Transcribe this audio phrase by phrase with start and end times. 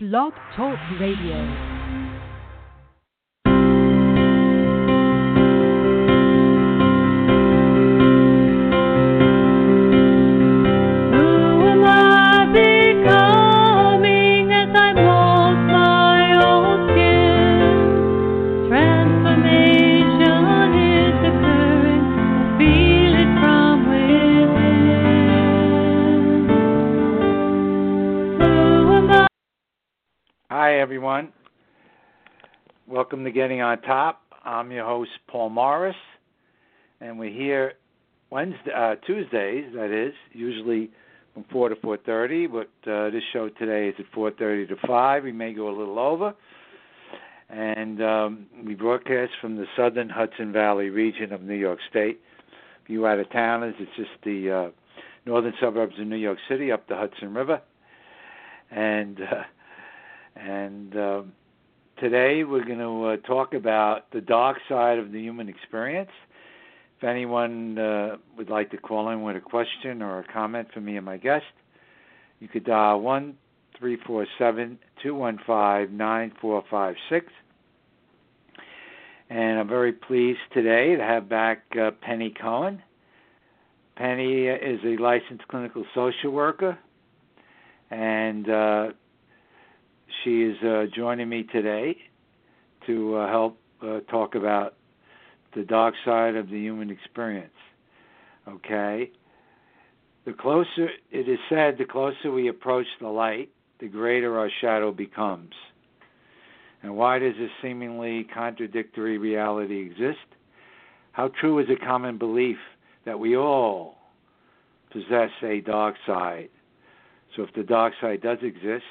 [0.00, 1.77] Blog Talk Radio.
[30.98, 31.32] Everyone.
[32.88, 34.20] Welcome to Getting on Top.
[34.44, 35.94] I'm your host, Paul Morris,
[37.00, 37.74] and we're here
[38.30, 39.66] Wednesday, uh, Tuesdays.
[39.76, 40.90] That is usually
[41.34, 42.48] from four to four thirty.
[42.48, 45.22] But uh, this show today is at four thirty to five.
[45.22, 46.34] We may go a little over,
[47.48, 52.18] and um, we broadcast from the Southern Hudson Valley region of New York State.
[52.84, 54.70] For you out of towners, it's just the uh,
[55.26, 57.62] northern suburbs of New York City up the Hudson River,
[58.72, 59.20] and.
[59.20, 59.44] Uh,
[60.38, 61.32] and um,
[61.98, 66.10] today we're going to uh, talk about the dark side of the human experience.
[66.98, 70.80] If anyone uh, would like to call in with a question or a comment for
[70.80, 71.44] me and my guest,
[72.40, 73.36] you could dial one
[73.78, 77.26] three four seven two one five nine four five six.
[79.30, 82.82] And I'm very pleased today to have back uh, Penny Cohen.
[83.96, 86.78] Penny is a licensed clinical social worker,
[87.90, 88.88] and uh,
[90.22, 91.96] she is uh, joining me today
[92.86, 94.74] to uh, help uh, talk about
[95.54, 97.50] the dark side of the human experience.
[98.48, 99.10] Okay?
[100.24, 104.92] The closer, it is said, the closer we approach the light, the greater our shadow
[104.92, 105.52] becomes.
[106.82, 110.18] And why does this seemingly contradictory reality exist?
[111.12, 112.58] How true is a common belief
[113.04, 113.96] that we all
[114.92, 116.50] possess a dark side?
[117.34, 118.84] So if the dark side does exist,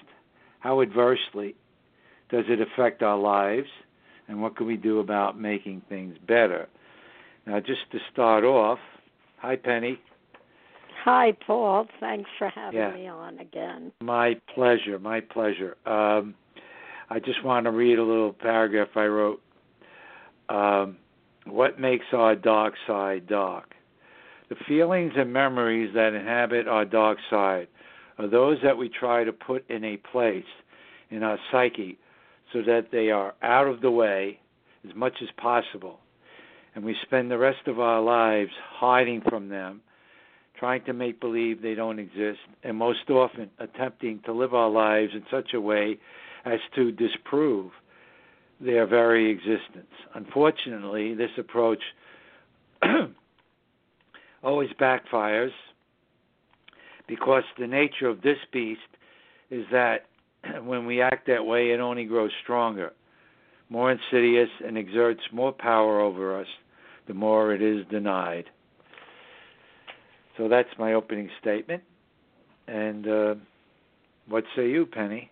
[0.68, 1.56] how adversely
[2.30, 3.70] does it affect our lives,
[4.28, 6.68] and what can we do about making things better?
[7.46, 8.78] Now, just to start off,
[9.38, 9.98] hi, Penny.
[11.06, 11.88] Hi, Paul.
[12.02, 12.92] Thanks for having Yeah.
[12.92, 13.94] me on again.
[14.02, 15.78] My pleasure, my pleasure.
[15.86, 16.36] Um,
[17.10, 19.42] I just want to read a little paragraph I wrote.
[20.50, 20.98] Um,
[21.46, 23.74] what makes our dark side dark?
[24.50, 27.70] The feelings and memories that inhabit our dark side
[28.18, 30.44] are those that we try to put in a place
[31.10, 31.98] in our psyche
[32.54, 34.40] so that they are out of the way
[34.88, 36.00] as much as possible.
[36.76, 39.82] And we spend the rest of our lives hiding from them,
[40.58, 45.12] trying to make believe they don't exist, and most often attempting to live our lives
[45.14, 45.98] in such a way
[46.46, 47.72] as to disprove
[48.60, 49.92] their very existence.
[50.16, 51.82] Unfortunately, this approach
[54.44, 55.52] always backfires
[57.08, 58.82] because the nature of this beast
[59.50, 60.06] is that
[60.64, 62.94] when we act that way, it only grows stronger,
[63.70, 66.48] more insidious, and exerts more power over us
[67.08, 68.46] the more it is denied.
[70.38, 71.84] So that's my opening statement.
[72.68, 73.36] And uh,
[74.28, 75.32] what say you, Penny?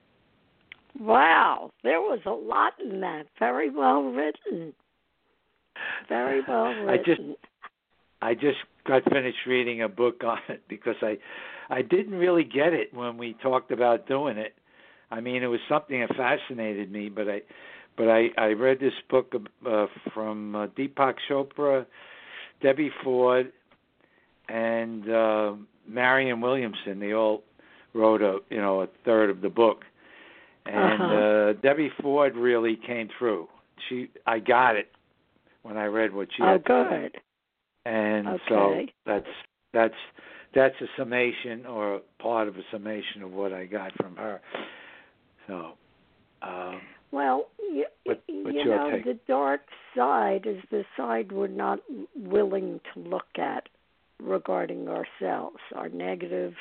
[1.00, 3.24] Wow, there was a lot in that.
[3.38, 4.74] Very well written.
[6.08, 6.90] Very well written.
[6.90, 7.22] I just
[8.22, 8.58] I just
[8.88, 11.18] got finished reading a book on it because I
[11.70, 14.54] I didn't really get it when we talked about doing it.
[15.12, 17.42] I mean, it was something that fascinated me, but I
[17.98, 19.34] but I I read this book
[19.68, 21.86] uh, from uh, Deepak Chopra,
[22.62, 23.52] Debbie Ford,
[24.50, 25.54] and uh,
[25.88, 27.00] Marianne Williamson.
[27.00, 27.44] They all
[27.94, 29.84] wrote a you know a third of the book,
[30.66, 31.16] and Uh-huh.
[31.16, 33.48] uh, Debbie Ford really came through.
[33.90, 34.92] She I got it
[35.64, 37.22] when I read what she oh, had say good.
[37.86, 39.28] and so that's
[39.74, 39.94] that's
[40.56, 44.42] that's a summation or part of a summation of what I got from her.
[45.48, 45.74] So,
[46.42, 49.06] um, Well, you, What- you know, take?
[49.06, 49.62] the dark
[49.96, 51.80] side is the side we're not
[52.16, 53.70] willing to look at
[54.20, 56.56] regarding ourselves, our negative,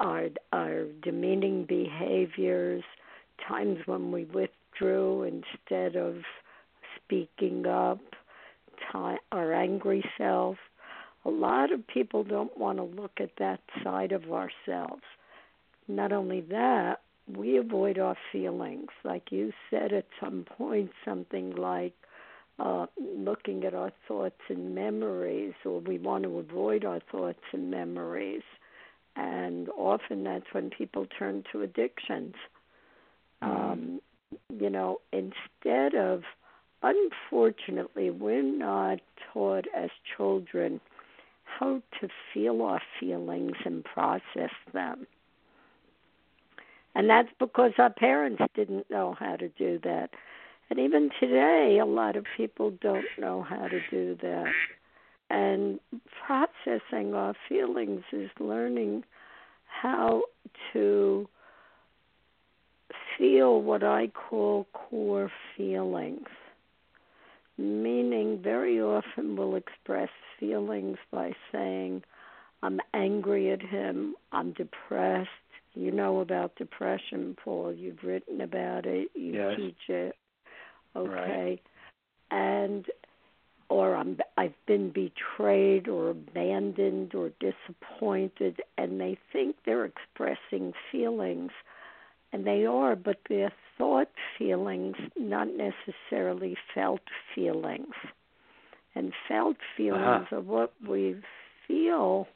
[0.00, 2.84] our our demeaning behaviors,
[3.38, 6.22] times when we withdrew instead of
[6.96, 8.00] speaking up,
[8.92, 10.58] ti our angry self.
[11.26, 15.02] A lot of people don't want to look at that side of ourselves.
[15.88, 18.90] Not only that, we avoid our feelings.
[19.02, 21.94] Like you said at some point, something like
[22.60, 27.72] uh, looking at our thoughts and memories, or we want to avoid our thoughts and
[27.72, 28.42] memories.
[29.16, 32.34] And often that's when people turn to addictions.
[33.42, 34.00] Um,
[34.60, 36.22] you know, instead of,
[36.82, 39.00] unfortunately, we're not
[39.32, 40.80] taught as children
[41.58, 45.06] how to feel our feelings and process them.
[46.94, 50.10] And that's because our parents didn't know how to do that.
[50.70, 54.52] And even today, a lot of people don't know how to do that.
[55.28, 55.78] And
[56.26, 59.04] processing our feelings is learning
[59.66, 60.22] how
[60.72, 61.28] to
[63.18, 66.28] feel what I call core feelings.
[67.58, 72.02] Meaning, very often we'll express feelings by saying,
[72.62, 75.30] I'm angry at him, I'm depressed.
[75.74, 77.72] You know about depression, Paul.
[77.72, 79.56] You've written about it, you yes.
[79.56, 80.16] teach it.
[80.94, 81.10] Okay.
[81.10, 81.62] Right.
[82.30, 82.86] And
[83.68, 91.50] or I'm I've been betrayed or abandoned or disappointed and they think they're expressing feelings
[92.32, 94.08] and they are but they're thought
[94.38, 97.00] feelings not necessarily felt
[97.34, 97.94] feelings
[98.94, 100.36] and felt feelings Uh-huh.
[100.36, 101.16] are what we
[101.66, 102.26] feel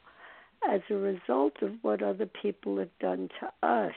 [0.69, 3.95] as a result of what other people have done to us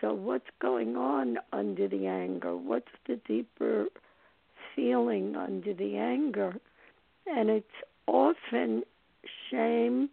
[0.00, 3.86] so what's going on under the anger what's the deeper
[4.74, 6.56] feeling under the anger.
[7.26, 7.66] And it's
[8.06, 8.82] often
[9.50, 10.08] shame,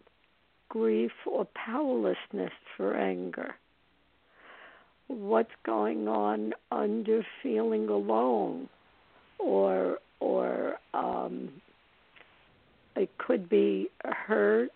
[0.70, 3.56] grief, or powerlessness for anger.
[5.08, 8.70] What's going on under feeling alone,
[9.40, 11.50] or or um,
[12.96, 14.72] it could be hurt,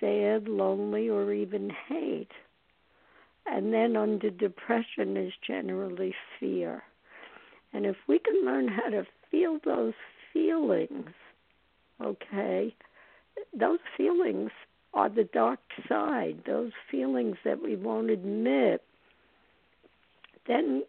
[0.00, 2.30] sad, lonely, or even hate.
[3.46, 6.82] And then under depression is generally fear.
[7.72, 9.94] And if we can learn how to feel those
[10.32, 11.10] feelings,
[12.00, 12.74] okay,
[13.58, 14.50] those feelings
[14.94, 18.82] are the dark side, those feelings that we won't admit,
[20.48, 20.82] then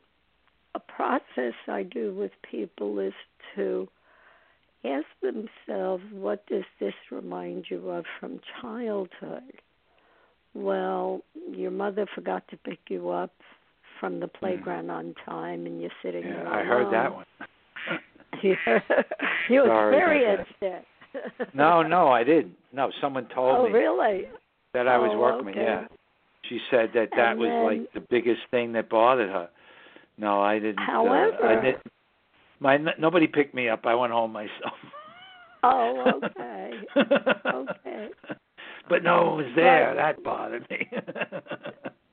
[0.75, 3.13] a process I do with people is
[3.55, 3.87] to
[4.85, 9.53] ask themselves, what does this remind you of from childhood?
[10.53, 11.21] Well,
[11.51, 13.31] your mother forgot to pick you up
[13.99, 14.37] from the hmm.
[14.39, 16.47] playground on time and you're sitting Yeah, there.
[16.47, 17.25] I heard that one.
[19.49, 20.85] You Sorry experienced it.
[21.55, 22.53] No, no, I didn't.
[22.71, 24.27] No, someone told Oh, me really?
[24.73, 25.55] that I was Oh, working with.
[25.55, 25.63] okay.
[25.63, 25.87] Yeah,
[26.49, 29.49] she said that that And was then- like the biggest thing that bothered her.
[30.17, 30.79] No, I didn't.
[30.79, 31.83] uh, However- I didn't,
[32.59, 33.85] my nobody picked me up.
[33.85, 34.73] I went home myself.
[35.63, 36.71] Oh, okay.
[37.45, 38.09] Okay.
[38.89, 39.93] But no one was there.
[39.95, 40.89] That bothered me.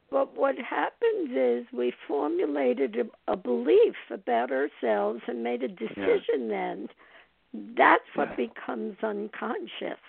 [0.09, 6.49] But what happens is we formulated a, a belief about ourselves and made a decision
[6.49, 6.89] then.
[7.77, 8.47] That's what Yeah.
[8.47, 10.01] becomes unconscious.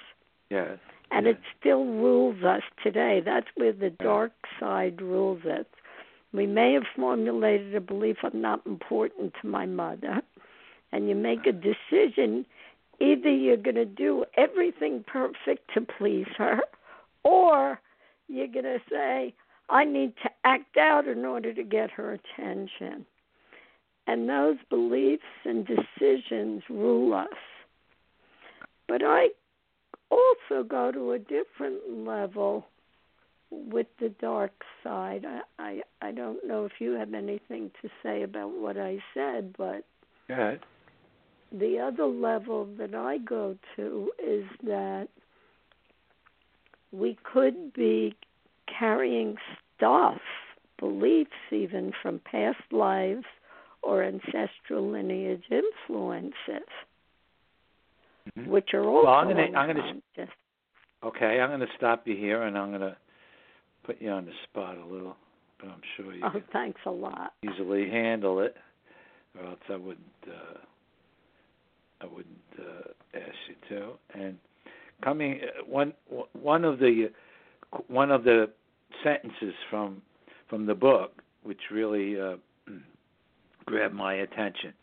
[0.50, 0.76] yeah.
[1.12, 3.22] And it still rules us today.
[3.24, 5.66] That's where the dark side rules us.
[6.34, 10.22] We may have formulated a belief I'm not important to my mother,
[10.92, 12.46] and you make a decision
[13.00, 16.60] either you're going to do everything perfect to please her,
[17.24, 17.80] or
[18.28, 19.34] you're going to say,
[19.70, 23.06] I need to act out in order to get her attention.
[24.08, 27.28] And those beliefs and decisions rule us.
[28.88, 29.28] But I
[30.10, 32.66] also go to a different level
[33.52, 34.52] with the dark
[34.84, 35.26] side.
[35.26, 39.56] I, I I don't know if you have anything to say about what I said,
[39.58, 39.84] but
[40.28, 40.60] Go ahead.
[41.52, 45.08] the other level that I go to is that
[46.92, 48.16] we could be
[48.80, 49.36] carrying
[49.76, 50.20] stuff,
[50.80, 53.26] beliefs even from past lives
[53.82, 56.68] or ancestral lineage influences,
[58.36, 58.48] Mhm.
[58.48, 60.02] which are also Well, I'm gonna- I'm gonna-.
[61.04, 62.98] Okay, I'm going to stop you here, and I'm going to
[63.84, 65.16] put you on the spot a little,
[65.60, 67.34] but I'm sure you Oh, can thanks a lot.
[67.44, 68.58] easily handle it,
[69.38, 70.24] or else I wouldn't.
[70.28, 70.58] Uh,
[72.02, 74.00] I wouldn't uh, ask you to.
[74.14, 74.38] And
[75.02, 75.94] coming uh, one
[76.34, 77.12] one of the
[77.88, 78.52] one of the
[79.04, 80.02] sentences from
[80.48, 82.38] from the book, which really uh,
[83.66, 84.74] grabbed my attention,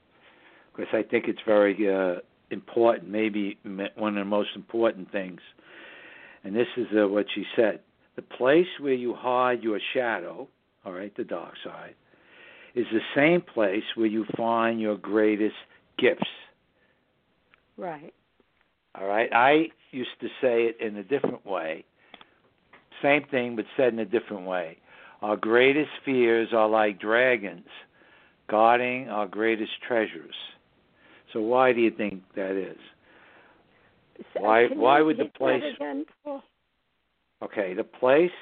[0.74, 2.20] because I think it's very uh,
[2.50, 3.58] important, maybe
[3.96, 5.40] one of the most important things.
[6.42, 7.80] And this is uh, what she said:
[8.16, 10.48] the place where you hide your shadow,
[10.84, 11.94] all right, the dark side,
[12.74, 15.54] is the same place where you find your greatest
[15.98, 16.28] gifts.
[17.76, 18.12] Right.
[18.94, 19.32] All right.
[19.32, 21.84] I used to say it in a different way.
[23.02, 24.78] Same thing, but said in a different way.
[25.22, 27.66] Our greatest fears are like dragons
[28.48, 30.34] guarding our greatest treasures.
[31.34, 32.78] So why do you think that is?
[34.32, 35.76] So Why- why would the place-
[37.42, 38.32] Okay, the place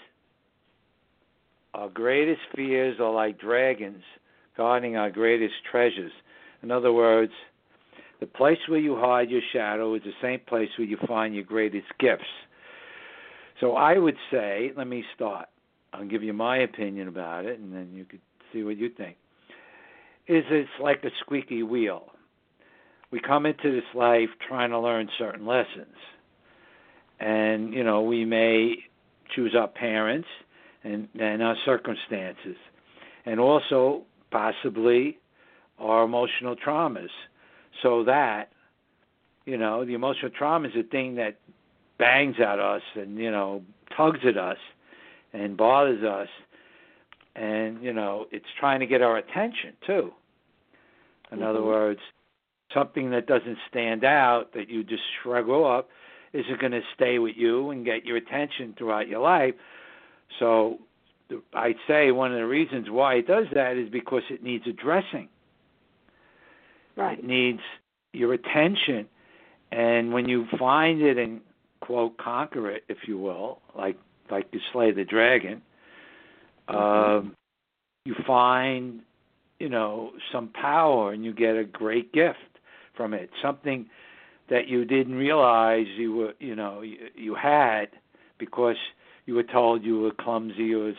[1.75, 4.05] our greatest fears are like dragons
[4.57, 6.13] guarding our greatest treasures.
[6.63, 7.33] In other words,
[8.21, 11.45] the place where you hide your shadow is the same place where you find your
[11.45, 12.29] greatest gifts.
[13.59, 15.49] So I would say, let me start.
[15.95, 18.21] I'll give you my opinion about it, and then you could
[18.53, 19.17] see what you think.
[20.29, 22.12] Is it's like a squeaky wheel.
[23.12, 25.95] We come into this life trying to learn certain lessons,
[27.21, 28.76] and you know we may
[29.37, 30.26] choose our parents
[30.83, 32.57] and and our circumstances,
[33.26, 35.19] and also possibly
[35.78, 37.11] our emotional traumas,
[37.83, 38.49] so that
[39.45, 41.38] you know the emotional trauma is a thing that
[41.99, 43.62] bangs at us and you know
[43.95, 44.59] tugs at us
[45.35, 46.28] and bothers us.
[47.37, 50.12] And you know it's trying to get our attention too.
[51.31, 51.47] In mm-hmm.
[51.47, 52.00] other words
[52.75, 55.87] something that doesn't stand out that you just shrug off
[56.33, 59.55] isn't going to stay with you and get your attention throughout your life?
[60.38, 60.79] So
[61.55, 65.29] i'd say one of the reasons why it does that is because it needs addressing.
[66.97, 67.19] Right.
[67.19, 67.61] It needs
[68.12, 69.07] your attention.
[69.71, 71.41] And when you find it and
[71.81, 73.97] quote conquer it if you will like
[74.31, 75.62] like you slay the dragon,
[76.69, 77.35] um,
[78.05, 79.00] you find
[79.59, 82.38] you know some power and you get a great gift
[82.97, 83.87] from it, something
[84.51, 87.87] that you didn't realize you were you know you, you had
[88.39, 88.77] because
[89.27, 90.93] you were told you were clumsy or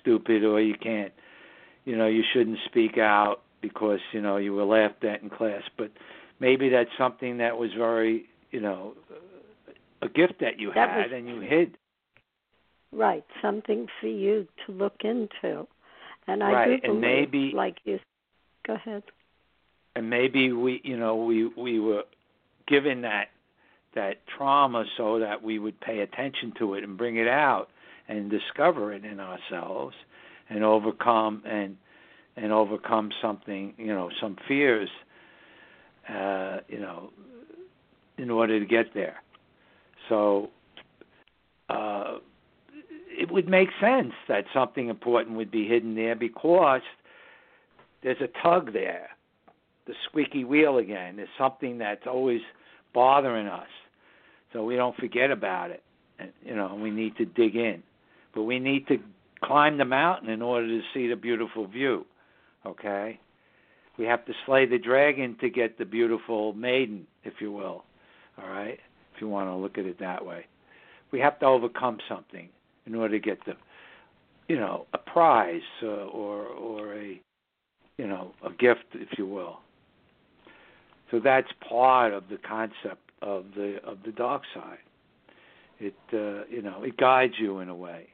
[0.00, 1.12] stupid or you can't
[1.84, 5.62] you know you shouldn't speak out because you know you were laughed at in class
[5.78, 5.90] but
[6.40, 11.10] maybe that's something that was very you know uh, a gift that you that had
[11.10, 11.76] was, and you hid
[12.92, 15.66] Right, something for you to look into.
[16.26, 16.82] And I right.
[16.82, 17.98] do believe, and maybe, like you,
[18.66, 19.02] go ahead.
[19.96, 22.02] And maybe we, you know, we we were
[22.68, 23.28] given that
[23.94, 27.68] that trauma so that we would pay attention to it and bring it out
[28.06, 29.96] and discover it in ourselves
[30.50, 31.78] and overcome and
[32.36, 34.90] and overcome something, you know, some fears,
[36.10, 37.10] uh, you know,
[38.18, 39.16] in order to get there.
[40.08, 40.50] So.
[41.68, 42.18] Uh,
[43.18, 46.82] it would make sense that something important would be hidden there because
[48.02, 49.08] there's a tug there,
[49.86, 51.16] the squeaky wheel again.
[51.16, 52.40] There's something that's always
[52.92, 53.68] bothering us,
[54.52, 55.82] so we don't forget about it.
[56.18, 57.82] And, you know, we need to dig in,
[58.34, 58.96] but we need to
[59.44, 62.06] climb the mountain in order to see the beautiful view.
[62.64, 63.20] Okay,
[63.98, 67.84] we have to slay the dragon to get the beautiful maiden, if you will.
[68.38, 68.78] All right,
[69.14, 70.46] if you want to look at it that way,
[71.12, 72.48] we have to overcome something
[72.86, 73.52] in order to get the,
[74.48, 77.20] you know, a prize uh, or or a,
[77.98, 79.58] you know, a gift, if you will.
[81.10, 84.78] So that's part of the concept of the of the dark side.
[85.78, 88.08] It uh, you know it guides you in a way,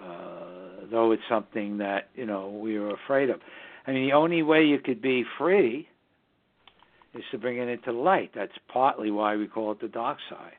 [0.00, 3.40] uh, though it's something that you know we are afraid of.
[3.86, 5.88] I mean, the only way you could be free
[7.14, 8.30] is to bring it into light.
[8.34, 10.54] That's partly why we call it the dark side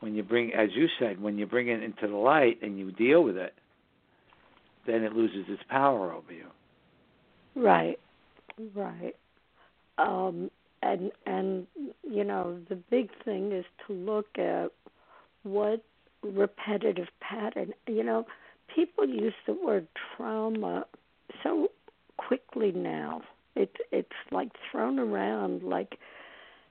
[0.00, 2.92] when you bring, as you said, when you bring it into the light and you
[2.92, 3.54] deal with it,
[4.86, 6.46] then it loses its power over you.
[7.54, 7.98] Right,
[8.74, 9.14] right.
[9.98, 10.50] Um,
[10.82, 11.66] and and
[12.08, 14.70] you know the big thing is to look at
[15.42, 15.82] what
[16.22, 17.72] repetitive pattern.
[17.86, 18.26] You know,
[18.74, 19.86] people use the word
[20.16, 20.86] trauma
[21.42, 21.68] so
[22.16, 23.22] quickly now.
[23.56, 25.98] It it's like thrown around like,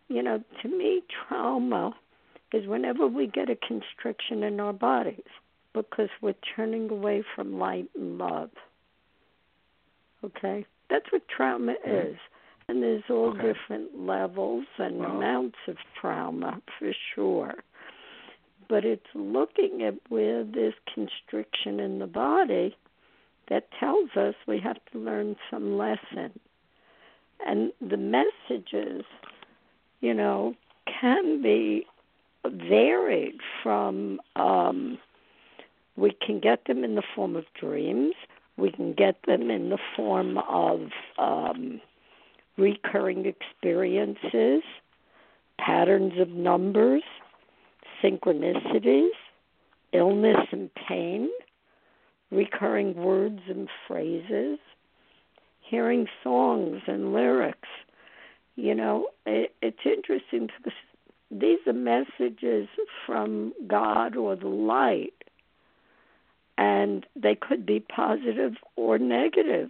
[0.07, 1.93] you know, to me trauma
[2.53, 5.19] is whenever we get a constriction in our bodies
[5.73, 8.49] because we're turning away from light and love.
[10.23, 10.65] Okay?
[10.89, 12.11] That's what trauma mm-hmm.
[12.13, 12.17] is.
[12.69, 13.53] And there's all okay.
[13.53, 17.55] different levels and amounts of trauma for sure.
[18.67, 22.75] But it's looking at where there's constriction in the body
[23.49, 26.37] that tells us we have to learn some lesson.
[27.45, 29.05] And the messages,
[30.01, 30.53] you know,
[30.99, 31.85] can be
[32.45, 34.97] varied from um,
[35.95, 38.13] we can get them in the form of dreams,
[38.57, 41.81] we can get them in the form of um,
[42.57, 44.63] recurring experiences,
[45.59, 47.03] patterns of numbers,
[48.03, 49.09] synchronicities,
[49.93, 51.29] illness and pain,
[52.31, 54.59] recurring words and phrases,
[55.61, 57.69] hearing songs and lyrics.
[58.55, 60.73] You know, it, it's interesting because
[61.29, 62.67] these are messages
[63.05, 65.13] from God or the light,
[66.57, 69.69] and they could be positive or negative.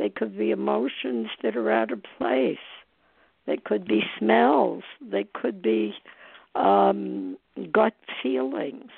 [0.00, 2.56] They could be emotions that are out of place.
[3.46, 4.82] They could be smells.
[5.02, 5.92] They could be
[6.54, 7.36] um,
[7.70, 7.92] gut
[8.22, 8.90] feelings.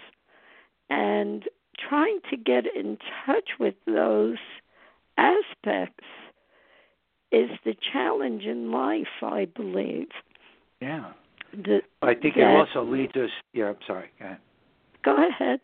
[0.89, 1.43] And
[1.89, 4.37] trying to get in touch with those
[5.19, 6.05] aspects
[7.33, 10.07] is the challenge in life, I believe.
[10.81, 11.15] Yeah.
[11.53, 13.31] The, I think that, it also leads us.
[13.53, 14.11] Yeah, I'm sorry.
[14.21, 14.39] Go ahead.
[15.05, 15.61] Go ahead.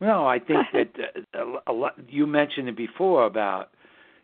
[0.00, 0.88] No, I think that
[1.38, 1.96] uh, a lot.
[2.08, 3.68] You mentioned it before about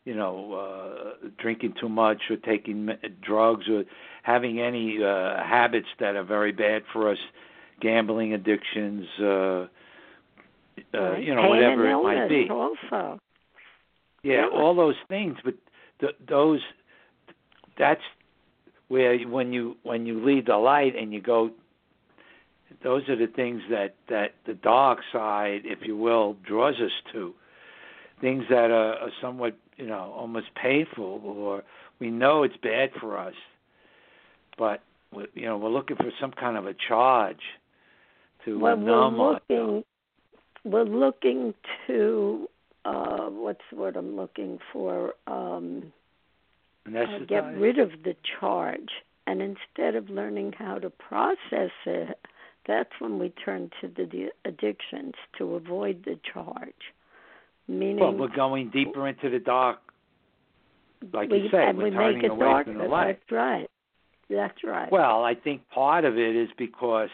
[0.08, 2.88] you know uh, drinking too much or taking
[3.20, 3.84] drugs or
[4.22, 7.18] having any uh, habits that are very bad for us,
[7.82, 9.24] gambling addictions, uh,
[10.94, 12.48] uh, you know whatever it might be.
[12.50, 13.20] Also,
[14.22, 14.58] Yeah, Yeah.
[14.58, 15.54] all those things, but
[16.00, 16.60] th- those
[17.76, 18.00] that's
[18.88, 21.50] where when you when you leave the light and you go
[22.82, 27.34] those are the things that that the dark side if you will draws us to
[28.22, 31.62] things that are, are somewhat you know almost painful or
[31.98, 33.34] we know it's bad for us
[34.58, 34.82] but
[35.34, 37.40] you know we're looking for some kind of a charge
[38.44, 39.84] to well, numb we're looking.
[40.64, 41.54] We're looking
[41.86, 42.48] to
[42.84, 45.14] uh, what's the word I'm looking for?
[45.26, 45.92] Um,
[46.86, 48.88] uh, get rid of the charge.
[49.26, 52.18] And instead of learning how to process it,
[52.66, 56.94] that's when we turn to the addictions to avoid the charge.
[57.68, 59.78] Meaning, well we're going deeper into the dark
[61.12, 62.72] like we, you said and we're we turning make it away darker.
[62.72, 63.70] from the light That's right.
[64.30, 64.92] That's right.
[64.92, 67.08] Well, I think part of it is because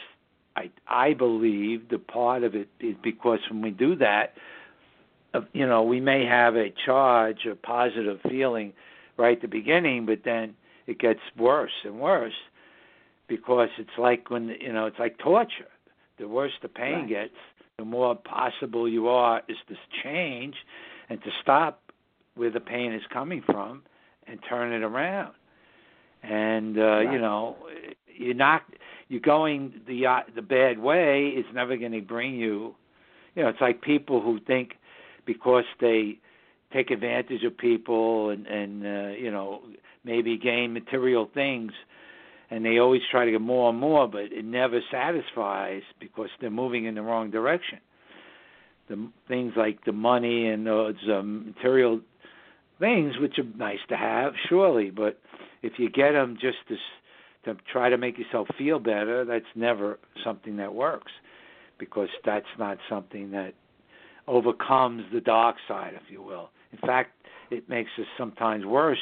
[0.56, 4.34] I I believe the part of it is because when we do that,
[5.32, 8.72] uh, you know, we may have a charge, a positive feeling
[9.16, 10.54] right at the beginning, but then
[10.86, 12.34] it gets worse and worse
[13.28, 15.68] because it's like when you know it's like torture.
[16.18, 17.08] The worse the pain Right.
[17.08, 17.34] gets,
[17.78, 20.54] the more possible you are is to change
[21.08, 21.80] and to stop
[22.36, 23.82] where the pain is coming from
[24.26, 25.34] and turn it around.
[26.22, 27.12] And uh, Right.
[27.12, 27.56] you know,
[28.16, 28.62] you're not
[29.08, 32.74] you're going the uh, the bad way is never going to bring you.
[33.34, 34.74] You know, it's like people who think
[35.26, 36.18] because they
[36.72, 39.62] take advantage of people and and uh, you know
[40.04, 41.72] maybe gain material things
[42.50, 46.50] and they always try to get more and more but it never satisfies because they're
[46.50, 47.78] moving in the wrong direction
[48.88, 52.00] the things like the money and those um, material
[52.78, 55.20] things which are nice to have surely but
[55.62, 56.76] if you get them just to
[57.44, 61.12] to try to make yourself feel better that's never something that works
[61.78, 63.54] because that's not something that
[64.26, 66.50] overcomes the dark side, if you will.
[66.72, 67.12] In fact,
[67.50, 68.98] it makes us sometimes worse.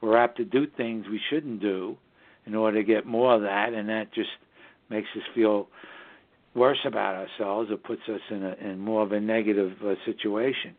[0.00, 1.96] We're apt to do things we shouldn't do
[2.46, 4.30] in order to get more of that, and that just
[4.90, 5.68] makes us feel
[6.54, 10.74] worse about ourselves It puts us in a in more of a negative uh, situation.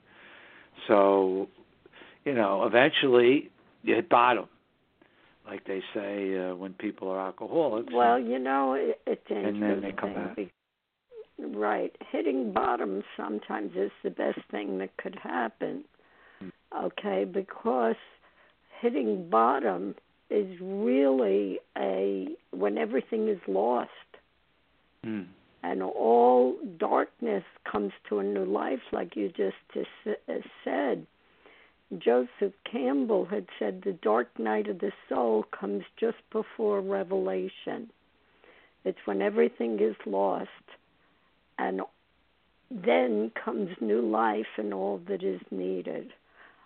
[0.88, 1.48] So,
[2.24, 3.50] you know, eventually
[3.84, 4.48] you hit bottom,
[5.46, 7.92] like they say uh, when people are alcoholics.
[7.94, 9.62] Well, you know, it, it's And interesting.
[9.62, 10.38] then they come back.
[11.38, 11.96] Right.
[12.12, 15.84] Hitting bottom sometimes is the best thing that could happen.
[16.40, 16.50] Hmm.
[16.86, 17.96] Okay, because
[18.82, 19.96] hitting bottom
[20.30, 23.92] is really a when everything is lost
[25.06, 25.28] Mm.
[25.62, 30.34] and all darkness comes to a new life, like you just uh,
[30.64, 31.06] said.
[32.00, 37.92] Joseph Campbell had said the dark night of the soul comes just before revelation.
[38.84, 40.50] It's when everything is lost,
[41.60, 41.82] and
[42.72, 46.12] then comes new life and all that is needed.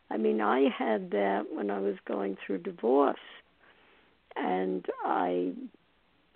[0.10, 3.20] I mean, I had that when I was going through divorce,
[4.36, 5.54] and I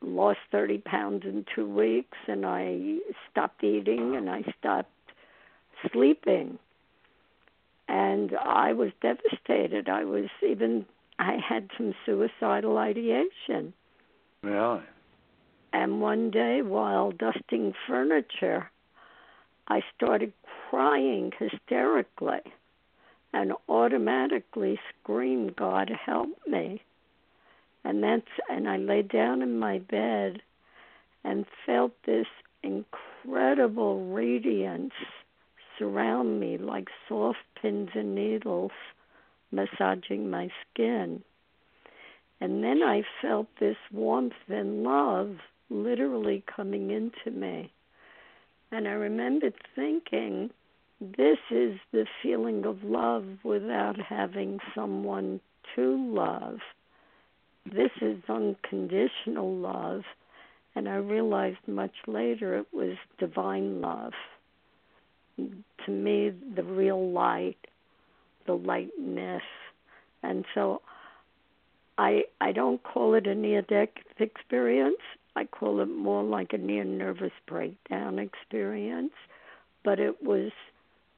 [0.02, 2.98] lost 30 pounds in two weeks, and I
[3.32, 4.90] stopped eating and I stopped
[5.92, 6.60] sleeping.
[7.88, 9.90] And I was devastated.
[9.90, 10.86] I was even,
[11.20, 13.74] I had some suicidal ideation.
[14.42, 14.82] Really?
[15.74, 18.70] And one day, while dusting furniture,
[19.68, 20.34] I started
[20.70, 22.42] crying hysterically
[23.34, 26.82] and automatically screamed, God help me.
[27.84, 30.42] And that's and I lay down in my bed
[31.24, 32.28] and felt this
[32.64, 34.94] incredible radiance
[35.78, 38.72] surround me like soft pins and needles
[39.52, 41.24] massaging my skin.
[42.42, 45.38] And then I felt this warmth and love
[45.70, 47.72] literally coming into me.
[48.72, 50.50] And I remembered thinking,
[51.00, 55.40] this is the feeling of love without having someone
[55.76, 56.60] to love.
[57.66, 60.04] This is unconditional love.
[60.76, 64.14] And I realized much later it was divine love.
[65.38, 67.58] To me, the real light,
[68.46, 69.44] the lightness.
[70.24, 70.82] And so
[71.98, 75.02] I I don't call it a near death experience.
[75.36, 79.14] I call it more like a near nervous breakdown experience.
[79.84, 80.52] But it was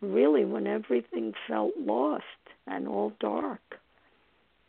[0.02, 2.24] really when everything felt lost
[2.68, 3.80] and all dark.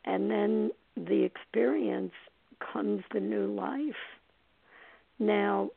[0.04, 2.12] And then the experience
[2.72, 3.94] comes the new life.
[5.18, 5.70] Now,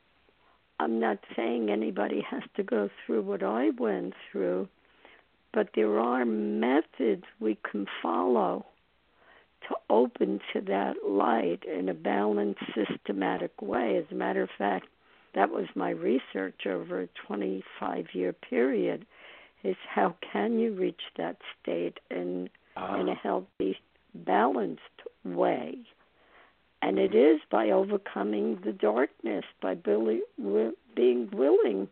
[0.80, 4.70] I'm not saying anybody has to go through what I went through,
[5.54, 8.66] but there are methods we can follow
[9.68, 13.98] to open to that light in a balanced, systematic way.
[13.98, 14.88] As a matter of fact,
[15.36, 19.06] that was my research over a 25 year period
[19.64, 23.12] is how can you reach that state in in ah.
[23.12, 23.78] a healthy
[24.14, 24.82] balanced
[25.24, 25.80] way.
[26.82, 31.88] And it is by overcoming the darkness by being willing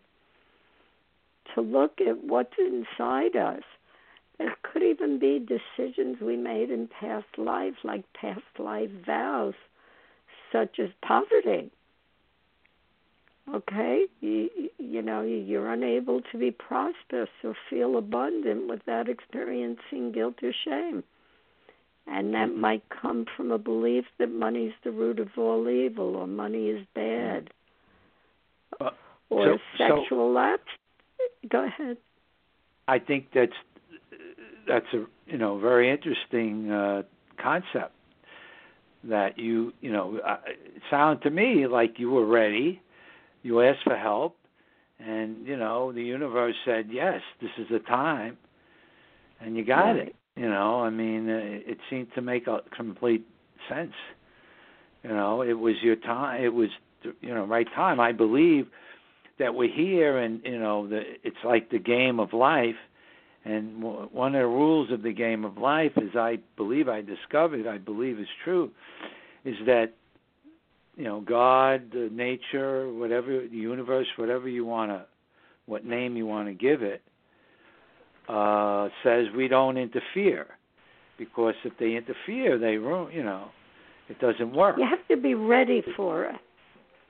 [1.54, 3.64] to look at what's inside us.
[4.40, 9.56] It could even be decisions we made in past life like past life vows
[10.52, 11.72] such as poverty.
[13.54, 14.06] Okay?
[14.22, 20.54] You you know you're unable to be prosperous or feel abundant without experiencing guilt or
[20.64, 21.04] shame
[22.10, 26.16] and that might come from a belief that money is the root of all evil
[26.16, 27.50] or money is bad
[28.80, 28.92] Uh,
[29.30, 30.72] or so- so- sexual lapse
[31.50, 31.98] go ahead
[32.88, 33.52] I think that's
[34.68, 37.04] that's a you know very interesting uh,
[37.42, 37.94] concept
[39.04, 42.82] that you you know uh, it sounded to me like you were ready.
[43.44, 44.36] You asked for help,
[45.00, 48.38] and you know the universe said yes, this is the time,
[49.42, 50.08] and you got Right.
[50.08, 50.16] it.
[50.38, 53.26] You know, I mean, uh, it seemed to make a complete
[53.68, 53.94] sense.
[55.04, 56.44] You know, it was your time.
[56.44, 56.70] It was
[57.22, 58.00] you know right time.
[58.00, 58.68] I believe
[59.40, 62.76] that we're here, and you know, the, it's like the game of life.
[63.46, 67.02] And w- one of the rules of the game of life is, I believe I
[67.02, 68.72] discovered, I believe is true,
[69.44, 69.94] is that
[70.96, 75.06] you know God, nature, whatever the universe, whatever you want to,
[75.66, 77.02] what name you want to give it,
[78.28, 80.48] uh, says we don't interfere,
[81.18, 83.14] because if they interfere, they ruin.
[83.14, 83.50] You know,
[84.10, 84.78] it doesn't work.
[84.78, 86.36] you have to be ready for it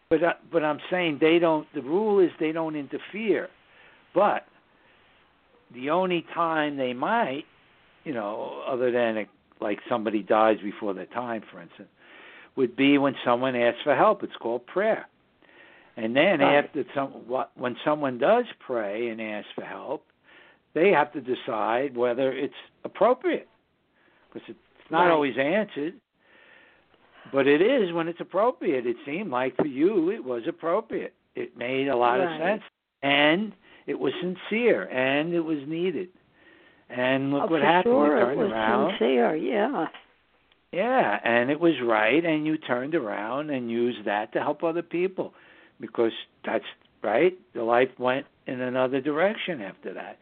[0.09, 1.67] But uh, but I'm saying they don't.
[1.73, 3.49] The rule is they don't interfere,
[4.13, 4.45] but
[5.73, 7.43] the only time they might,
[8.03, 9.27] you know, other than it,
[9.59, 11.89] like somebody dies before their time, for instance,
[12.55, 14.23] would be when someone asks for help.
[14.23, 15.07] It's called prayer.
[15.97, 16.63] And then Right.
[16.63, 20.05] after some, what, when someone does pray and ask for help,
[20.77, 23.47] they have to decide whether it's appropriate,
[24.27, 25.11] because it's not Right.
[25.11, 25.95] always answered.
[27.31, 28.85] But it is when it's appropriate.
[28.85, 31.13] It seemed like for you it was appropriate.
[31.35, 32.63] It made a lot of sense,
[33.03, 33.51] and
[33.85, 36.09] it was sincere, and it was needed.
[36.89, 37.93] And look oh, what happened.
[37.93, 38.89] sure you it turned was around.
[38.91, 39.87] sincere yeah
[40.71, 44.81] Yeah, and it was right, and you turned around and used that to help other
[44.83, 45.33] people,
[45.81, 46.13] because
[46.45, 46.69] that's
[47.03, 47.33] right.
[47.53, 50.17] The life went in another direction after that.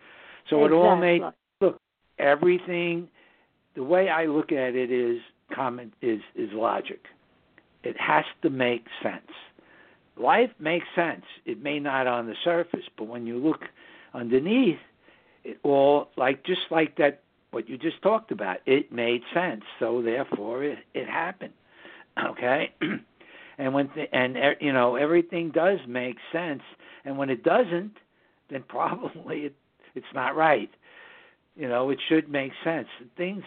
[0.50, 1.22] So it all made
[1.62, 1.80] look
[2.20, 3.08] everything.
[3.76, 5.20] The way I look at it is
[5.54, 7.02] common is is logic.
[7.84, 9.32] It has to make sense.
[10.18, 11.24] Life makes sense.
[11.46, 13.62] It may not on the surface, but when you look
[14.14, 14.80] underneath,
[15.44, 18.58] it all like just like that what you just talked about.
[18.66, 21.54] It made sense, so therefore it it happened.
[22.30, 22.72] Okay,
[23.58, 26.62] and when th- and you know everything does make sense,
[27.04, 27.92] and when it doesn't,
[28.50, 29.56] then probably it
[29.96, 30.70] it's not right.
[31.56, 32.88] You know, it should make sense.
[33.16, 33.44] Things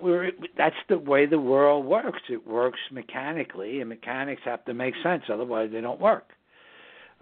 [0.00, 2.22] we're that's the way the world works.
[2.28, 6.30] It works mechanically, and mechanics have to make sense, otherwise they don't work.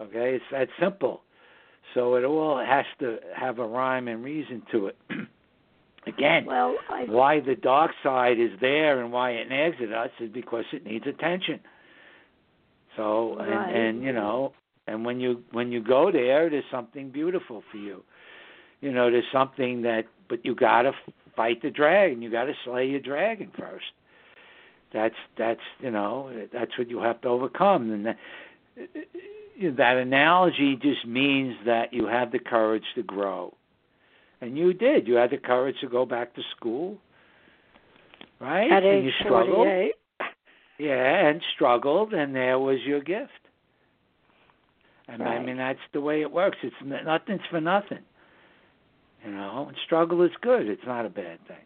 [0.01, 1.21] Okay, it's that simple.
[1.93, 4.97] So it all has to have a rhyme and reason to it.
[6.07, 10.09] Again, well I why the dark side is there and why it nags at us
[10.19, 11.59] is because it needs attention.
[12.95, 13.75] So and Right.
[13.75, 14.53] and you know,
[14.87, 18.03] and when you when you go there, there's something beautiful for you.
[18.81, 20.91] You know, there's something that, but you got to
[21.35, 22.21] fight the dragon.
[22.21, 23.85] You got to slay your dragon first.
[24.93, 27.91] That's that's you know that's what you have to overcome.
[27.91, 28.17] And that,
[29.77, 33.53] that analogy just means that you have the courage to grow.
[34.41, 35.07] And you did.
[35.07, 36.97] You had the courage to go back to school,
[38.39, 38.71] right?
[38.71, 39.67] at and age you struggled.
[39.67, 39.93] 48
[40.79, 43.31] Yeah, and struggled, and there was your gift.
[45.07, 46.57] And I mean, that's the way it works.
[46.63, 47.99] It's nothing's for nothing.
[49.25, 50.67] You know, and struggle is good.
[50.67, 51.57] It's not a bad thing.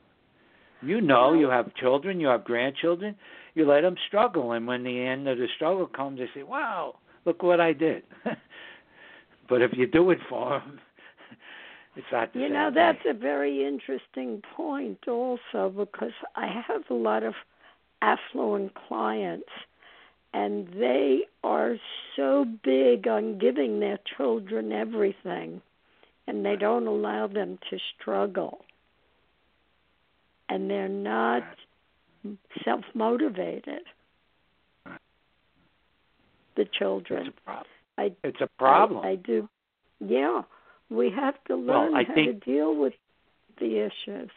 [0.82, 3.16] You know, you have children, you have grandchildren.
[3.54, 7.00] You let them struggle, and when the end of the struggle comes, they say, "Wow,
[7.26, 8.04] look what I did."
[9.50, 10.80] but if you do it for them,
[11.98, 12.76] it's not the You know, thing.
[12.76, 17.34] that's a very interesting point also because I have a lot of
[18.02, 19.50] affluent clients
[20.34, 21.76] and they are
[22.16, 25.62] so big on giving their children everything
[26.30, 28.60] and they don't allow them to struggle.
[30.48, 31.44] And they're not
[32.64, 33.82] self motivated.
[36.56, 37.28] The children.
[37.28, 37.66] It's a problem.
[37.98, 39.06] I it's a problem.
[39.06, 39.50] I, I do.
[40.00, 40.42] Yeah,
[40.90, 42.94] we have to learn Well, how think- to deal with
[43.60, 44.30] the issues.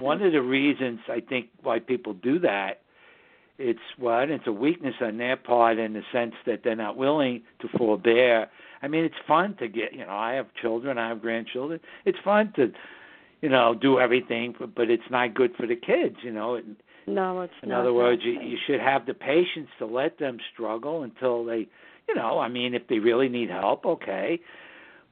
[0.00, 2.80] One of the reasons I think why people do that,
[3.58, 7.42] it's what it's a weakness on their part in the sense that they're not willing
[7.60, 8.48] to forbear.
[8.82, 9.92] I mean, it's fun to get.
[9.92, 11.80] You know, I have children, I have grandchildren.
[12.04, 12.72] It's fun to,
[13.40, 16.16] you know, do everything, but, but it's not good for the kids.
[16.22, 16.64] You know, it,
[17.06, 17.76] no, it's in not.
[17.76, 21.68] In other words, you, you should have the patience to let them struggle until they,
[22.08, 24.40] you know, I mean, if they really need help, okay.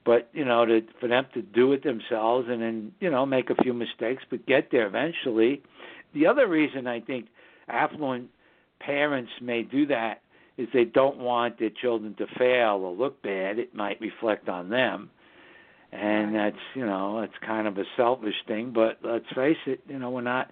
[0.05, 3.49] But you know, to for them to do it themselves and then you know make
[3.49, 5.63] a few mistakes, but get there eventually.
[6.13, 7.25] The other reason I think
[7.67, 8.29] affluent
[8.79, 10.21] parents may do that
[10.57, 13.59] is they don't want their children to fail or look bad.
[13.59, 15.09] It might reflect on them,
[15.91, 16.51] and Right.
[16.53, 18.71] that's you know that's kind of a selfish thing.
[18.71, 20.51] But let's face it, you know we're not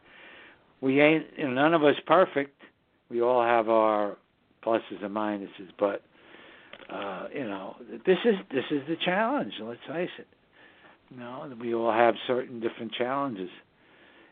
[0.82, 2.62] we ain't you know, none of us perfect.
[3.10, 4.18] We all have our
[4.64, 6.02] pluses and minuses, but
[6.90, 10.28] uh, you know, this is this is the challenge, let's face it.
[11.10, 13.50] You know, we all have certain different challenges.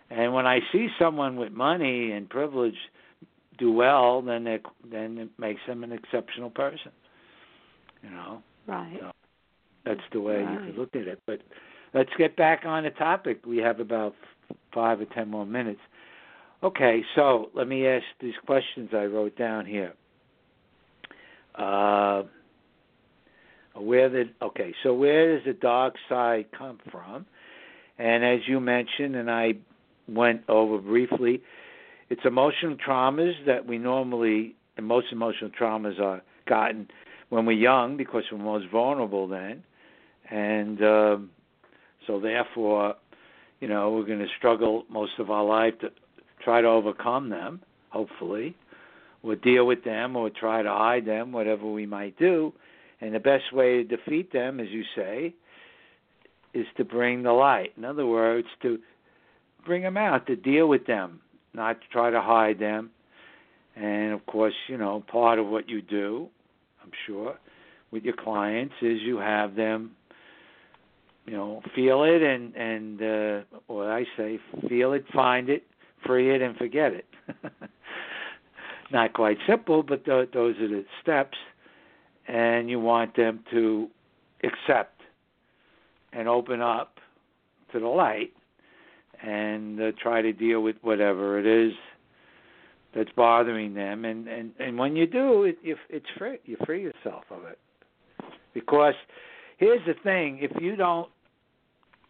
[0.10, 2.76] And when I see someone with money and privilege
[3.62, 4.60] do well, then they
[4.92, 6.92] then it makes them an exceptional person.
[8.04, 8.98] You know, right.
[9.00, 9.12] so
[9.86, 10.66] that's the way you Right.
[10.66, 11.22] could look at it.
[11.26, 11.42] But
[11.94, 13.46] let's get back on the topic.
[13.46, 14.16] We have about
[14.74, 15.80] five or ten more minutes.
[16.64, 19.94] Okay, so let me ask these questions I wrote down here.
[21.56, 22.24] Uh,
[23.76, 24.74] where did okay?
[24.84, 27.26] So where does the dark side come from?
[27.98, 29.54] And as you mentioned, and I
[30.08, 31.42] went over briefly,
[32.12, 36.90] it's emotional traumas that we normally, and most emotional traumas are gotten
[37.30, 39.64] when we're young because we're most vulnerable then,
[40.30, 41.30] and um,
[42.06, 42.96] so therefore,
[43.62, 45.90] you know, we're going to struggle most of our life to
[46.44, 47.62] try to overcome them.
[47.92, 48.58] Hopefully,
[49.24, 52.52] or deal with them, or try to hide them, whatever we might do.
[53.00, 55.34] And the best way to defeat them, as you say,
[56.54, 57.72] is to bring the light.
[57.78, 58.80] In other words, to
[59.66, 61.22] bring them out, to deal with them,
[61.54, 62.92] not to try to hide them.
[63.76, 66.28] And of course, you know, part of what you do,
[66.84, 67.38] I'm sure,
[67.92, 69.92] with your clients is you have them,
[71.26, 75.64] you know, feel it and and uh, what I say, feel it, find it,
[76.06, 77.06] free it, and forget it.
[78.92, 81.38] not quite simple, but th- those are the steps.
[82.28, 83.90] And you want them to
[84.44, 85.02] accept
[86.14, 87.00] and open up
[87.74, 88.32] to the light
[89.24, 91.74] and uh, try to deal with whatever it is
[92.96, 94.06] that's bothering them.
[94.06, 97.60] And and and when you do it if it's free you free yourself of it.
[98.54, 98.96] Because
[99.58, 101.10] here's the thing if you don't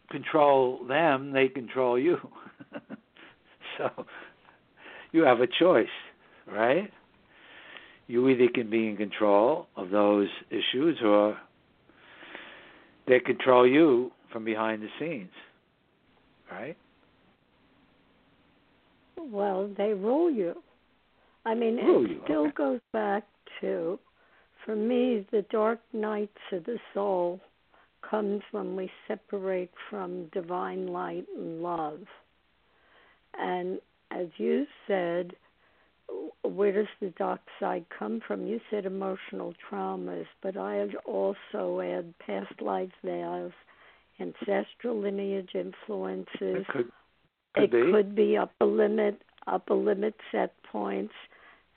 [0.10, 2.18] control them they control you.
[3.78, 4.06] So
[5.14, 5.88] you have a choice
[6.48, 6.92] right?
[8.08, 11.38] You either can be in control of those issues or
[13.08, 15.32] they control you from behind the scenes
[16.52, 16.78] right
[19.18, 20.56] Well, they rule you.
[21.46, 22.52] I mean, Rule it you, still okay.
[22.56, 23.24] goes back
[23.62, 24.00] to,
[24.66, 27.40] for me, the dark nights of the soul
[28.08, 32.02] comes when we separate from divine light and love.
[33.38, 33.80] And
[34.12, 35.32] as you said,
[36.44, 38.46] where does the dark side come from?
[38.46, 43.52] You said emotional traumas, but I also add past life vows,
[44.20, 46.92] ancestral lineage influences, could
[47.54, 51.14] could it be could be upper limit, upper limit set points,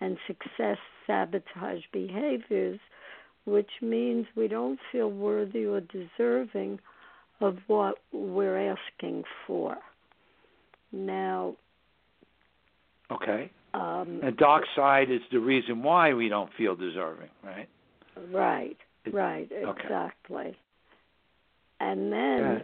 [0.00, 2.78] and success sabotage behaviors,
[3.44, 6.78] which means we don't feel worthy or deserving
[7.40, 9.76] of what we're asking for.
[10.92, 11.56] Now,
[13.10, 17.68] okay um, the dark side is the reason why we don't feel deserving right
[18.30, 19.82] right, It- right, okay.
[19.82, 20.56] exactly.
[21.80, 22.62] And then.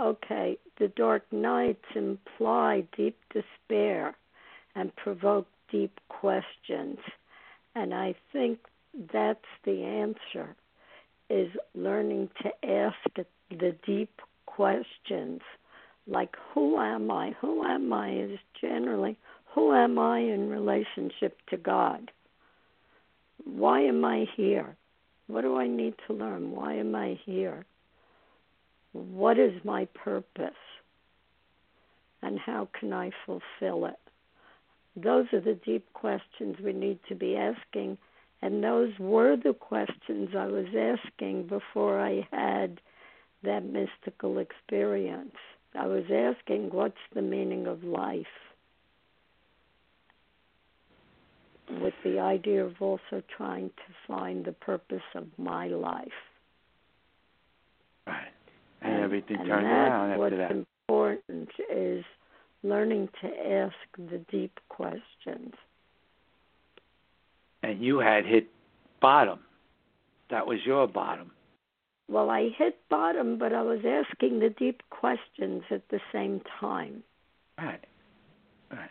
[0.00, 4.16] Okay, the dark nights imply deep despair
[4.74, 6.98] and provoke deep questions.
[7.74, 8.58] And I think
[9.12, 10.56] that's the answer
[11.28, 12.96] is learning to ask
[13.50, 15.40] the deep questions
[16.06, 17.36] like who am I?
[17.40, 19.16] Who am I is generally
[19.54, 22.10] who am I in relationship to God?
[23.44, 24.76] Why am I here?
[25.26, 26.52] What do I need to learn?
[26.52, 27.64] Why am I here?
[28.92, 30.50] What is my purpose?
[32.22, 33.98] And how can I fulfill it?
[34.96, 37.96] Those are the deep questions we need to be asking.
[38.42, 42.80] And those were the questions I was asking before I had
[43.42, 45.36] that mystical experience.
[45.74, 48.26] I was asking, what's the meaning of life?
[51.78, 56.08] with the idea of also trying to find the purpose of my life.
[58.06, 58.32] Right.
[59.10, 60.64] Everything and turned that's around what's after that.
[60.88, 62.04] important is
[62.62, 65.52] learning to ask the deep questions.
[67.64, 68.46] And you had hit
[69.02, 69.40] bottom.
[70.30, 71.32] That was your bottom.
[72.08, 77.02] Well, I hit bottom, but I was asking the deep questions at the same time.
[77.58, 77.84] Right.
[78.70, 78.90] Right.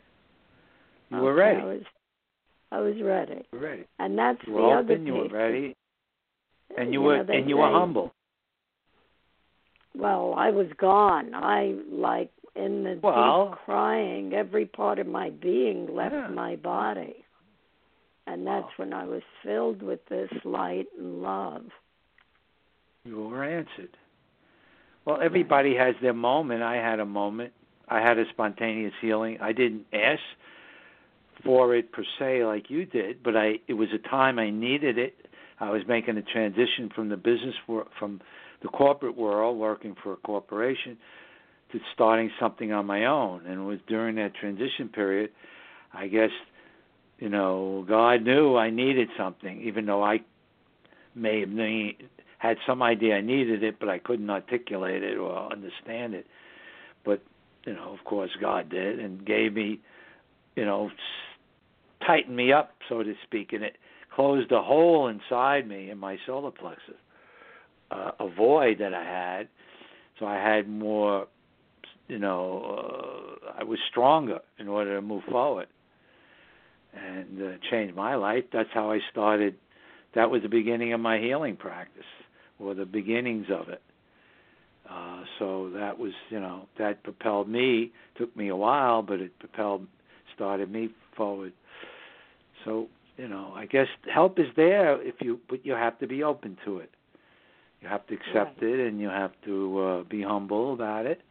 [1.12, 1.62] You Okay, were ready.
[1.62, 1.82] I was,
[2.74, 3.86] I was ready, You were ready.
[4.00, 5.08] and that's You the were other open.
[5.08, 5.32] You were piece.
[5.32, 5.76] ready.
[6.78, 8.14] And you, You were know, and you were humble.
[9.96, 11.34] Well, I was gone.
[11.34, 14.34] I like in the Well- deep crying.
[14.34, 16.28] Every part of my being left Yeah.
[16.28, 17.24] my body,
[18.28, 18.74] and that's Wow.
[18.78, 21.66] when I was filled with this light and love.
[23.06, 23.98] You were answered.
[25.06, 26.62] Well, everybody has their moment.
[26.62, 27.54] I had a moment.
[27.88, 29.40] I had a spontaneous healing.
[29.42, 30.22] I didn't ask
[31.44, 34.98] for it per se like you did, but I it was a time I needed
[34.98, 35.26] it.
[35.60, 38.22] I was making a transition from the business wor- from
[38.62, 40.98] the corporate world, working for a corporation,
[41.72, 43.46] to starting something on my own.
[43.46, 45.32] And it was during that transition period,
[45.94, 46.32] I guess,
[47.20, 50.20] you know, God knew I needed something, even though I
[51.16, 51.98] may have need,
[52.38, 56.26] had some idea I needed it, but I couldn't articulate it or understand it.
[57.06, 57.22] But
[57.66, 59.80] you know, of course, God did and gave me,
[60.56, 60.90] you know,
[62.06, 63.78] tightened me up, so to speak, and it
[64.16, 66.96] closed a hole inside me in my solar plexus,
[67.92, 69.48] uh, a void that I had.
[70.20, 71.28] So I had more,
[72.08, 75.68] you know, uh, I was stronger in order to move forward
[76.94, 78.44] and uh, change my life.
[78.52, 79.56] That's how I started.
[80.16, 82.04] That was the beginning of my healing practice,
[82.60, 83.82] or the beginnings of it.
[84.90, 87.92] Uh, so that was, you know, that propelled me.
[88.18, 89.86] Took me a while, but it propelled,
[90.36, 91.54] started me forward.
[92.66, 96.24] So, you know, I guess help is there if you, but you have to be
[96.24, 96.90] open to it.
[97.82, 101.22] You have to accept it, and you have to uh, be humble about it,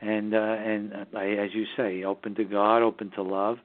[0.00, 3.58] and uh, and uh, as you say, open to God, open to love,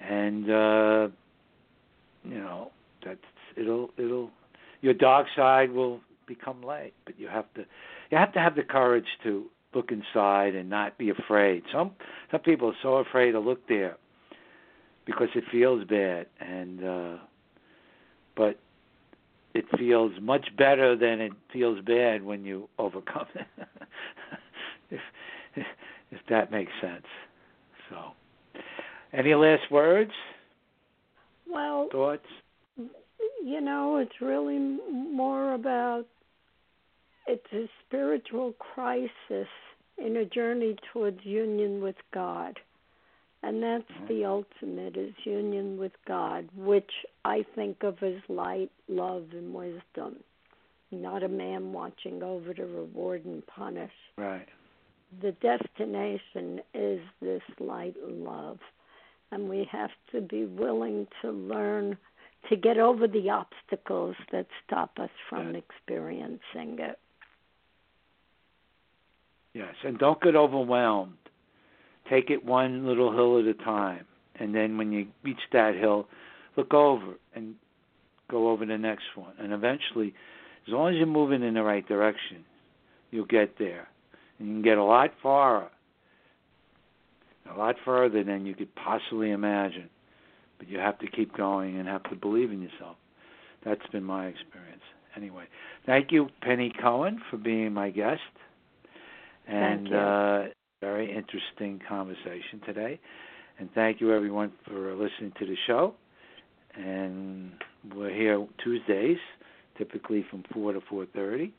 [0.00, 1.08] and uh,
[2.24, 2.72] you know
[3.04, 3.20] that's
[3.56, 4.30] it'll it'll
[4.80, 7.64] your dark side will become light, but you have to
[8.10, 11.62] you have to have the courage to look inside and not be afraid.
[11.72, 11.92] Some
[12.30, 13.96] some people are so afraid to look there
[15.04, 17.16] because it feels bad, and uh,
[18.36, 18.58] but
[19.54, 23.46] it feels much better than it feels bad when you overcome it.
[24.90, 25.00] if,
[26.10, 27.06] if that makes sense.
[27.90, 27.96] So,
[29.12, 30.12] any last words,
[31.48, 32.26] Well, thoughts?
[33.44, 36.06] you know, it's really more about
[37.26, 39.48] it's a spiritual crisis
[39.98, 42.58] in a journey towards union with God.
[43.42, 44.06] And that's mm-hmm.
[44.06, 46.90] the ultimate is union with God, which
[47.24, 50.16] I think of as light, love, and wisdom.
[50.92, 53.92] Not a man watching over to reward and punish.
[54.16, 54.46] Right.
[55.20, 58.58] The destination is this light and love.
[59.32, 61.96] And we have to be willing to learn
[62.48, 66.98] to get over the obstacles that stop us from experiencing it.
[69.54, 71.16] Yes, and don't get overwhelmed.
[72.10, 74.04] Take it one little hill at a time,
[74.36, 76.08] and then when you reach that hill,
[76.56, 77.54] look over and
[78.30, 79.32] go over the next one.
[79.38, 80.14] And eventually,
[80.66, 82.44] as long as you're moving in the right direction,
[83.10, 83.88] you'll get there,
[84.38, 85.70] and you can get a lot farther,
[87.52, 89.88] a lot further than you could possibly imagine.
[90.58, 92.96] But you have to keep going and have to believe in yourself.
[93.64, 94.82] That's been my experience.
[95.16, 95.44] Anyway,
[95.86, 98.20] thank you, Penny Cohen, for being my guest.
[99.46, 99.96] And Thank you.
[99.96, 100.44] uh
[100.82, 102.98] very interesting conversation today.
[103.58, 105.94] And thank you everyone for listening to the show.
[106.74, 107.52] And
[107.94, 109.18] we're here Tuesdays,
[109.78, 111.52] typically from four to four thirty.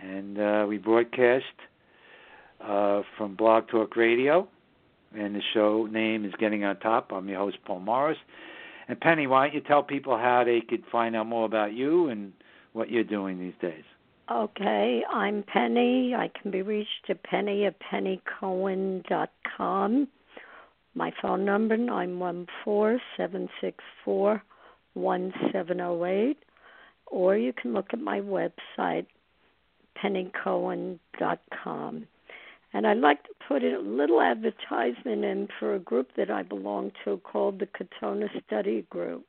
[0.00, 1.44] And uh, we broadcast
[2.60, 4.48] uh, from Blog Talk Radio.
[5.16, 7.12] And the show name is Getting on Top.
[7.12, 8.18] I'm your host, Paul Morris.
[8.88, 12.08] And Penny, why don't you tell people how they could find out more about you
[12.08, 12.32] and
[12.72, 13.84] what you're doing these days?
[14.30, 16.14] Okay, I'm Penny.
[16.14, 20.08] I can be reached at penny at pennycohen.com.
[20.94, 24.44] My phone number nine one four seven six four
[24.94, 26.38] one seven zero eight,
[27.06, 29.06] or you can look at my website
[30.02, 32.06] pennycohen.com.
[32.74, 36.92] And I'd like to put a little advertisement in for a group that I belong
[37.04, 39.26] to called the Katonah Study Group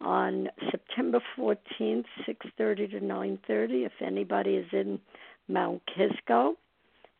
[0.00, 3.84] on September 14th, 6:30 to 9:30.
[3.84, 5.00] If anybody is in
[5.48, 6.56] Mount Kisco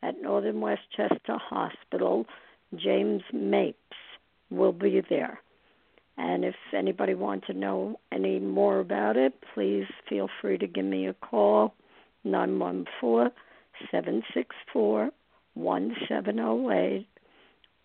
[0.03, 2.27] at Northern Westchester Hospital,
[2.75, 3.97] James Mapes
[4.51, 5.41] will be there.
[6.17, 10.85] And if anybody wants to know any more about it, please feel free to give
[10.85, 11.75] me a call,
[12.25, 13.33] 914
[13.91, 15.11] 764
[15.55, 17.07] 1708,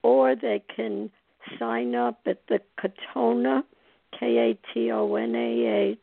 [0.04, 1.10] or they can
[1.58, 3.64] sign up at the Katonah,
[4.20, 6.00] K A T O N A H,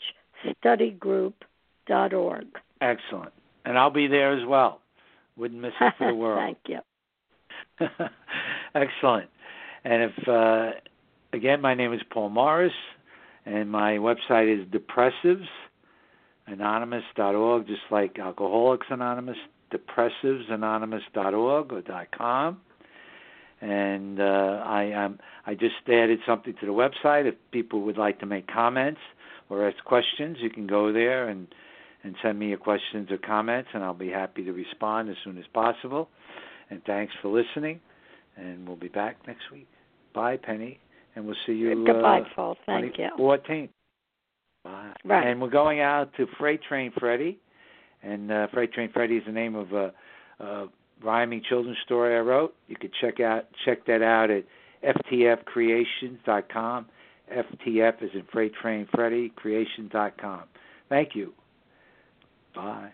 [0.64, 2.46] studygroup.org.
[2.80, 3.32] Excellent.
[3.64, 4.80] And I'll be there as well.
[5.36, 6.40] Wouldn't miss it for the world.
[6.40, 6.80] Thank you.
[8.74, 9.28] Excellent.
[9.84, 10.72] And if, uh,
[11.32, 12.72] again, my name is Paul Morris,
[13.46, 14.66] and my website is
[16.48, 19.36] depressivesanonymous.org, just like Alcoholics Anonymous,
[19.72, 22.61] depressivesanonymous.org or dot .com.
[23.63, 27.27] And uh, I um, I just added something to the website.
[27.27, 29.01] If people would like to make comments
[29.49, 31.47] or ask questions, you can go there and
[32.03, 35.39] and send me your questions or comments, and I'll be happy to respond as soon
[35.39, 36.09] as possible.
[36.71, 37.81] And thanks for listening,
[38.37, 39.69] and we'll be back next week.
[40.15, 40.81] Bye, Penny,
[41.15, 41.87] and we'll see you.
[41.87, 42.57] Goodbye, uh, Paul.
[42.67, 43.11] Thank you.
[43.19, 43.69] 14th.
[44.65, 44.93] Bye.
[45.05, 45.27] Right.
[45.29, 47.39] And we're going out to Freight Train Freddy,
[48.03, 49.93] and uh, Freight Train Freddy is the name of a,
[50.41, 50.67] a
[51.03, 52.55] rhyming children's story I wrote.
[52.68, 54.44] You could check out check that out at
[54.84, 56.86] ftfcreations.com.
[57.32, 60.42] FTF is in Freight Train Freddy Creations.com.
[60.88, 61.32] Thank you.
[62.55, 62.90] Bye.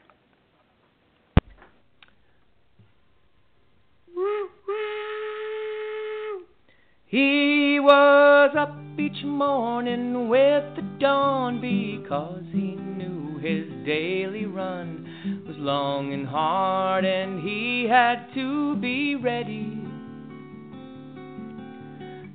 [7.07, 15.08] He was up each morning with the dawn because he knew his daily run
[15.47, 19.83] was long and hard and he had to be ready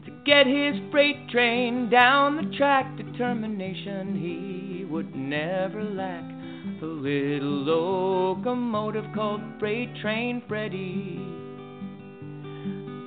[0.05, 2.97] to get his freight train down the track.
[2.97, 6.23] Determination he would never lack.
[6.79, 11.19] The little locomotive called Freight Train Freddy.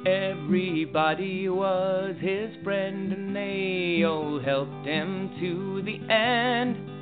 [0.07, 6.96] Everybody was his friend, and they all helped him to the end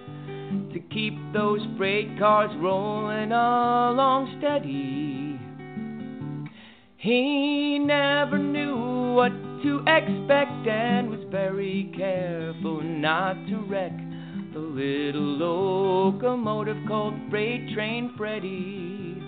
[0.73, 5.41] to keep those freight cars rolling along steady.
[6.97, 9.33] He never knew what
[9.63, 13.93] to expect and was very careful not to wreck
[14.55, 19.21] the little locomotive called Freight Train Freddy.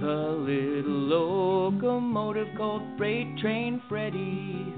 [0.00, 4.74] The little locomotive called Freight Train Freddy.